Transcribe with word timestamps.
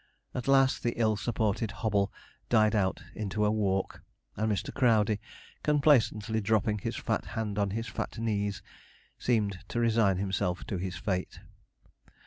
At 0.33 0.47
last 0.47 0.81
the 0.81 0.99
ill 0.99 1.15
supported 1.15 1.69
hobble 1.69 2.11
died 2.49 2.75
out 2.75 3.03
into 3.13 3.45
a 3.45 3.51
walk, 3.51 4.01
and 4.35 4.51
Mr. 4.51 4.73
Crowdey, 4.73 5.19
complacently 5.61 6.41
dropping 6.41 6.79
his 6.79 6.95
fat 6.95 7.23
hand 7.37 7.59
on 7.59 7.69
his 7.69 7.85
fat 7.85 8.17
knees, 8.17 8.63
seemed 9.19 9.59
to 9.67 9.79
resign 9.79 10.17
himself 10.17 10.65
to 10.65 10.77
his 10.77 10.95
fate. 10.97 11.41